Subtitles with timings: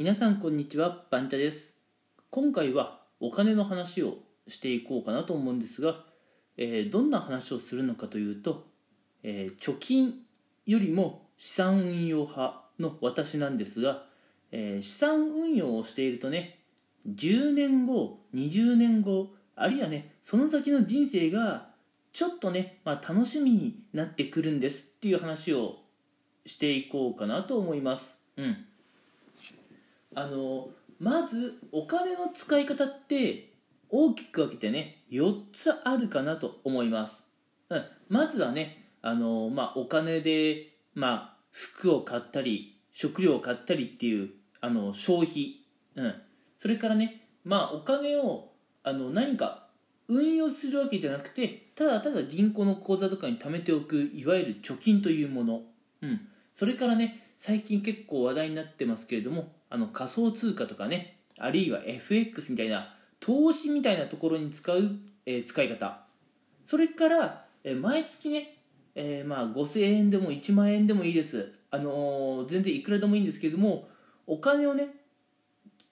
[0.00, 1.74] 皆さんこんにちはバンチャです。
[2.30, 4.16] 今回はお金の話を
[4.48, 6.06] していこうかなと思うんですが、
[6.56, 8.66] えーどんな話をするのかというと、
[9.22, 10.14] えー貯金
[10.64, 14.04] よりも資産運用派の私なんですが、
[14.52, 16.60] えー資産運用をしているとね
[17.06, 21.68] 10年後20年後あるいはねその先の人生が
[22.14, 25.80] ちょっとね、まあ、楽しみになってくるんですっていう話を
[26.46, 28.18] していこうかなと思います。
[28.38, 28.64] うん。
[30.14, 33.52] あのまずお金の使い方って
[33.88, 37.26] 大きく分けてね4つあるかなと思います、
[37.68, 44.30] うん、まずはねあの、まあ、お金で、まあ、服を買ったり食料を買ったりっていう
[44.60, 45.56] あの消費、
[45.96, 46.14] うん、
[46.58, 48.50] それからね、まあ、お金を
[48.82, 49.68] あの何か
[50.08, 55.62] 運用するわけじゃなくてただただ銀行の口座とかに貯めておくいわゆる貯金というもの、
[56.02, 56.20] うん、
[56.52, 64.90] それからね最近結構話題になってますけれどもあの仮想通貨とかねあるいは FX みたいな投資みたいなところに使う、
[65.24, 66.02] えー使い方。
[66.62, 68.58] それから、えー毎月ね、
[68.94, 73.88] えーまあ、5000円でも1万円でもいいです、あの全然いくらでもいいんですけれども
[74.26, 74.88] お金をね、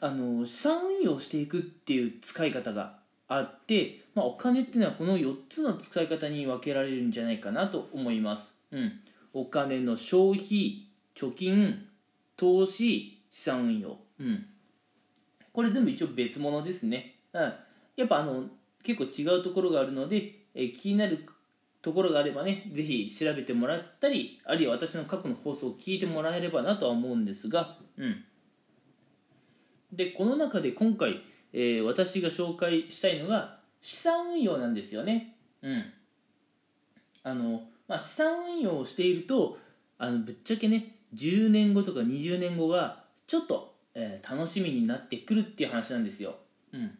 [0.00, 9.00] あの資産運用していくっていう使い方があって、まあ、お金っていうのはこの4つの使い方に分けられるんじゃないかなと思います、うん、
[9.32, 11.86] お金の消費貯金
[12.36, 14.46] 投資資産運用、うん、
[15.52, 17.52] これ全部一応別物ですね、うん、
[17.96, 18.44] やっぱあの
[18.82, 21.24] 結構違うところがあるので、え気になる
[21.82, 28.24] ところがあればねぜひ調べてもらったりあるいは私の過去の放送を聞いてもらえればなとは思うんですが、うん、
[29.92, 35.84] でこの中で今回、えー私が紹介したいのが資産運用なんですよね、うん。
[37.24, 39.58] あのまあ、資産運用をしていると
[39.98, 46.36] あのぶっちゃけね10年後とか20年後がちょっと、えー楽しみになってくるっていう話なんですよ、
[46.72, 46.96] うん、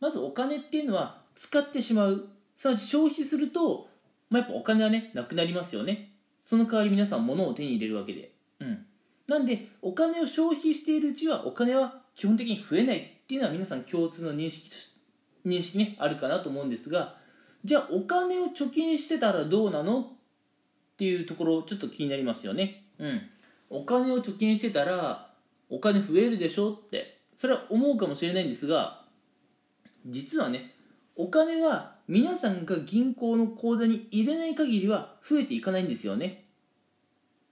[0.00, 2.28] まずお金っていうのは使ってしまう。
[2.56, 3.88] すなわち消費すると、
[4.30, 6.12] まあ、やっぱお金はねなくなりますよね。
[6.42, 8.86] その代わり皆さん物を手に入れるわけで、うん、
[9.26, 12.98] なんでお金を消費しているうちはお金は基本的に増えない。
[12.98, 14.94] っていうのは皆さん共通の認識とし
[15.44, 17.16] 認識ねあるかなと思うんですが
[17.62, 20.00] じゃあお金を貯金してたらどうなの？
[20.00, 20.04] っ
[20.96, 23.22] ていうところちょっと気になりますよねうん。
[23.70, 25.30] お金を貯金してたら
[25.68, 27.18] お金増えるでしょって。
[27.34, 29.04] それは思うかもしれないんですが
[30.04, 30.74] 実はね
[31.14, 36.44] お金は皆さんが銀行の口座に入れない限りは増えていかないんですよね。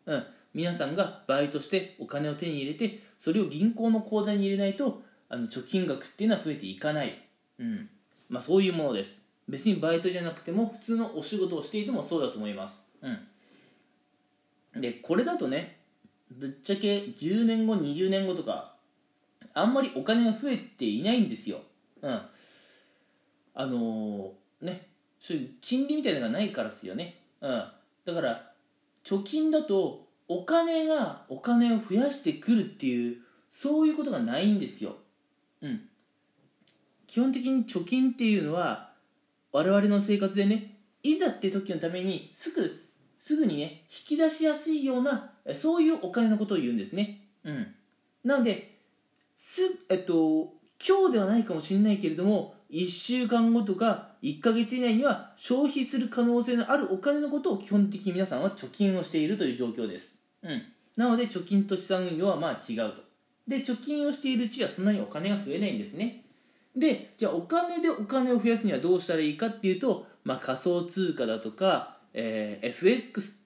[0.07, 0.25] うん。
[0.55, 7.29] 皆さんがバイトしてお金を手に入れてそれを銀行の口座に入れないとあの貯金額っていうのは増えていかない。
[7.59, 7.89] うん。
[8.29, 9.25] まあそういうものです。
[9.49, 12.89] 別にバイトじゃなくても普通のお仕事をしていてもそうだと思います。
[13.03, 13.19] うん。
[14.81, 15.79] でこれだとね
[16.31, 18.75] ぶっちゃけ10年後20年後とか
[19.55, 21.61] あんまりお金が増えていないんですよ。
[22.03, 22.23] うん。
[23.55, 24.89] あのーね
[25.21, 27.17] そういう金利みたいなのがないからですよね。
[27.41, 27.65] うん。
[28.05, 28.53] だから
[29.05, 34.97] 貯金だとお金がお金を増やしてくるっていうそういうことがないんですよ。
[35.63, 35.89] うん。
[37.07, 38.93] 基本的に貯金っていうのは
[39.53, 42.86] 我々の生活でねいざって時のためにすぐ
[43.27, 47.27] すぐにね引き出しやすいようなそういうお金のことを言うんですね。
[47.43, 47.75] うん。
[48.23, 48.79] なので
[49.37, 50.53] すえっと
[50.87, 60.21] 今日ではないかもしれないけれども1週間後とか1ヶ月以内には消費する可能性のあるお金のことを基本的に皆さんは貯金をしているという状況です。
[60.43, 60.63] うん。
[60.97, 63.03] なので貯金と資産運用はまあ違うと。
[63.49, 66.23] で貯金をしているうちはそんなにお金が増えないんですね。
[66.77, 73.37] でじゃあお金でお金を増やすにはどうしたらいいかっていうと、まあ、仮想通貨だとか、えー FX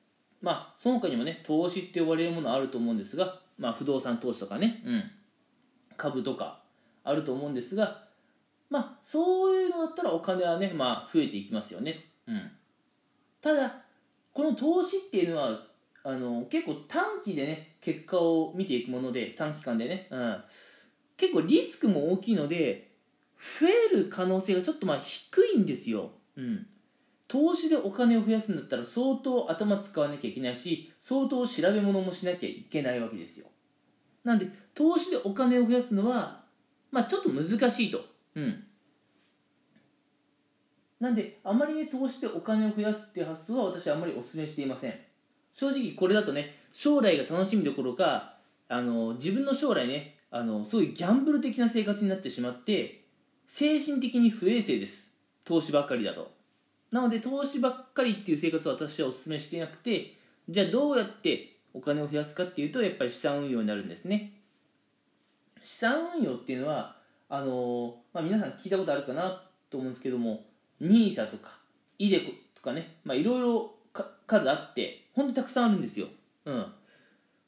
[0.41, 5.11] まあその他にもね投資って呼ばれるものあると思うんですが、まあ、不動産投資とかね、うん、
[5.97, 6.63] 株とか
[7.05, 8.05] あると思うんですが
[8.71, 12.51] まあそういうのだったらお金はねまあ増えていきますよね、うん、
[13.43, 13.75] ただ
[14.33, 15.61] この投資っていうのは
[16.03, 20.45] あの結構短期でね結果を見ていくもので短期間でね、うん、
[21.17, 22.93] 結構リスクも大きいので
[23.61, 26.67] 増える可能性がちょっとまあ低いんですよ、うん、
[27.31, 33.47] 投資でお金を増やすんだったら相当頭使わなきゃいけないし相当調べ物もしなきゃいけないわけですよ。
[34.25, 36.41] なんで投資でお金を増やすのは
[36.91, 38.05] まあちょっと難しいと。
[38.35, 38.65] うん。
[40.99, 44.95] なんであまりね投資でお金を増やすっていう発想は私はあまりお勧めしていません。
[45.55, 48.39] 正直これだとね将来が楽しみどころか
[48.69, 53.05] あの自分の将来ねあのそういギャンブル的な生活になってしまって
[53.47, 55.13] 精神的に不衛生です。
[55.45, 56.40] 投資ばっかりだと。
[56.91, 60.17] なので投資ばっかりっていう生活は私はお勧めしていなくて
[60.49, 64.33] じゃあどうやってお金を増やすかっていうとやっぱり資産運用になるんですね。
[65.63, 66.97] 資産運用っていうのは
[67.29, 70.45] あの、まあ、皆さん聞いたことあるかなと思うんですけども
[70.81, 71.59] NISA とか
[71.99, 73.75] iDeCo とかね、ま、いろいろ
[74.27, 76.09] 数あって本当にたくさんあるんですよ、
[76.47, 76.57] うん。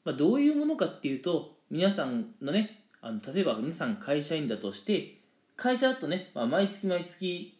[0.05, 5.17] まあ、どういうものかっていうと皆さんのねあの例えば皆さん会社員だとして
[5.55, 7.57] 会社だとね、まあ、毎月毎月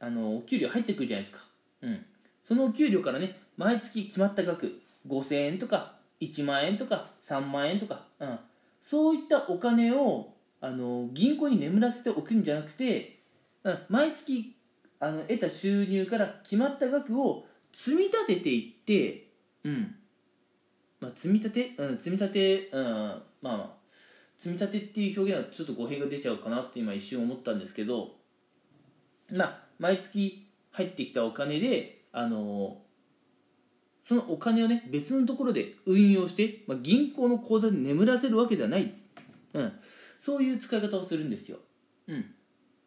[0.00, 1.42] あのお給料入ってくるじゃないですか、
[1.82, 2.04] うん、
[2.42, 8.38] そのお給料からね毎月決まった額5000円とか1万円とか3万円とか、うん、
[8.82, 13.18] そういったお金をあの銀行に眠らせておくんじゃなくて、
[13.62, 14.54] うん、毎月
[15.00, 19.26] あの得た収入から決まった額を積み立てていって、
[19.64, 19.94] うん。
[21.00, 23.70] まあ、積み立て、うん、積み立て、うん、まあまあ
[24.38, 28.12] 積み立てっていう表現はちょっと語弊が出ちゃうかなって今一瞬思ったんですけど
[29.30, 32.78] まあ毎月入ってきたお金であの
[34.00, 38.92] そのお金をね別のところで運用して、まあ、銀行の口座で眠らせるわけではない、
[39.54, 39.72] うん、
[40.18, 41.58] そういう使い方をするんですよ、
[42.08, 42.24] うん、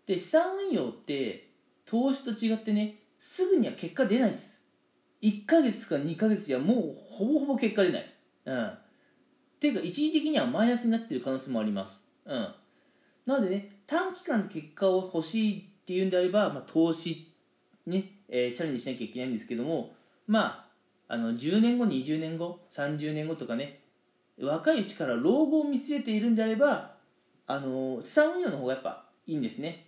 [0.05, 1.49] で資産運用って
[1.85, 4.57] 投資と違ってねすぐには結果出ないです。
[5.21, 8.13] 1ヶ月か2ヶ月じゃもうほぼほぼ結果出ない、
[8.45, 8.79] うん、っ
[9.59, 12.53] ていうか一時的にはマイナスになってる可能性もあります、うん、
[13.25, 17.31] なのでね短期間で結果を欲しいっていうんであれば、まあ、投資
[17.85, 19.93] ね、えー、チャレンジしなきゃいけないんですけども
[20.27, 20.67] ま
[21.07, 23.79] ああの10年後20年後30年後とかね
[24.37, 26.95] 若いうちから老後を見据えているんであれば
[27.47, 29.87] あの資産運用の方がやっぱいいんですね。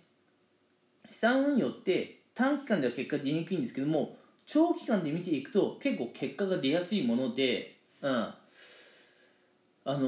[1.10, 4.16] 資産運用って短期間では結果出にくいんですけども
[4.46, 8.38] 長期間で見ていくと結構結果が出やすいもので、うん、あ
[9.84, 9.98] の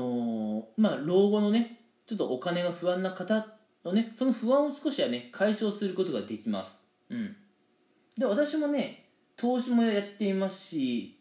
[0.62, 3.46] ー、まあ老後のねちょっとお金が不安な方
[3.84, 7.36] のねその不安を少しはね解消することができます、うん、
[8.16, 9.06] で私もね
[9.36, 11.18] 投資もやっていますし、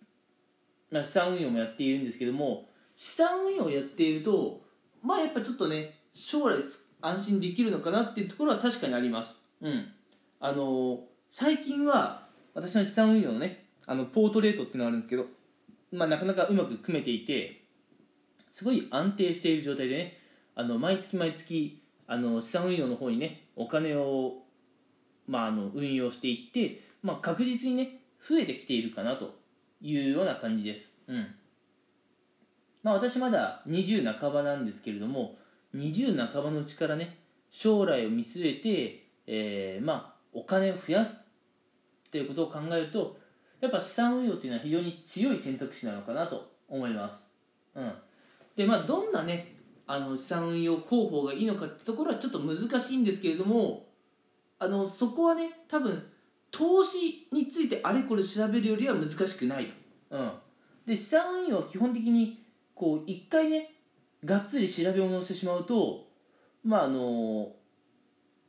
[0.92, 4.62] まあ、資産運用もやっているんですけども資産運用をやっていると
[5.02, 6.58] まあやっぱちょっとね将来
[7.02, 9.42] 安心できるのかなっていうところは確かにあります。
[9.62, 9.92] うん。
[10.40, 11.00] あの
[11.30, 15.26] 最近は私の資産運用のねあのポートレートっていうのがあるんですけど、
[15.92, 17.64] まあ、なかなかうまく組めていて
[18.52, 20.18] すごい安定している状態でね
[20.56, 21.81] あの毎月毎月
[22.12, 24.34] あの資産運用の方にねお金を、
[25.30, 29.34] まあ、あの運用していって、まあ、確実にね増えてきているかなと
[29.82, 31.34] いうような感じです、うん。
[32.84, 35.38] まあ、私まだ20半ばなんですけれども
[35.74, 37.18] 20半ばのうちからね
[37.50, 43.18] 将来を見据えて、えー、まあお金を増やすっていうことを考えると
[43.62, 47.32] やっぱ資産運用っていうのは非常に強い選択肢なのかなと思います、
[47.74, 47.94] うん、
[48.58, 49.61] でまあどんなね
[49.92, 53.88] あの資産運用方法がいいのかってところはちょっと難しいんですけれども
[54.58, 56.02] あのそこはね多分
[56.50, 59.74] 投資についてあれこれ調べるよりは難しくないと、
[60.12, 60.32] うん、
[60.86, 62.44] で資産運用は基本的に
[62.74, 63.74] こう一回ね
[64.24, 66.08] がっつり調べ物をしてしまうと
[66.64, 67.52] まああの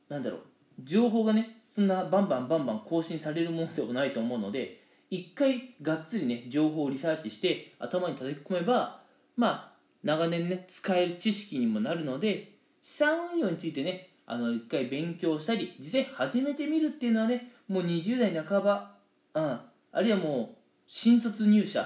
[0.08, 0.40] なんだろう。
[0.84, 9.00] 情報がねそんなバンバンバンバン更新されるものでもないと思うので一回がっつりね情報をリサーチして頭に叩き込めば
[9.36, 9.71] まあ
[10.02, 12.52] 長年ね使える知識にもなるので
[12.82, 18.92] 資産運用についてねあの一回勉強したり実際始めてみるっていうのはねもう20代半ば、
[19.34, 19.60] うん、
[19.92, 20.56] あるいはもう
[20.86, 21.80] 新卒入社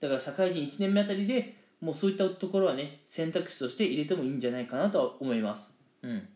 [0.00, 6.28] だから社会人1年目あたりでもうそういったところはね選択肢として入れてもいいんじゃないかなとは思います、うん、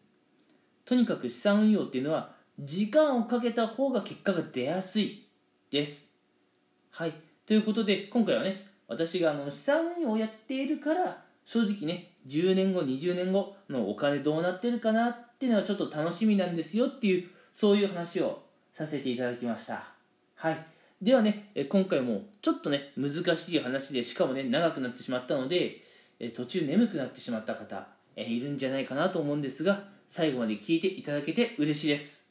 [0.84, 5.26] とにかく資産運用っていうのは時間をかけた方が結果が出やすい
[5.70, 6.08] です。
[6.90, 7.14] はい。
[7.46, 19.84] ということで今回はね私があの資産運用をやっているから正直ね10年後20年後のお金どうなってるかなっていうのはちょっと楽しみなんですよっていうそういう話をさせていただきました。
[20.36, 20.66] はい。
[21.00, 25.82] ではね今回もちょっとね難しい話でしかもね長くなってしまったので
[26.34, 32.30] 途中眠くなってしまった方いるんじゃないかなと思うんですが最後まで聞いていただけて嬉しいです。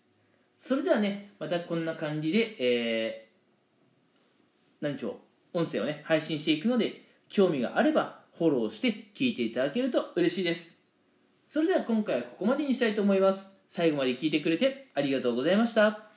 [0.58, 5.31] それではねまたこんな感じで、えー、何でしょう？
[5.54, 10.78] 音声をね配信していくので興味があればフォローして聞いていただけると嬉しいです。
[11.48, 13.62] それでは今回はここまでにしたいと思います。
[13.68, 16.11] 最後まで聞いてくれてありがとうございました。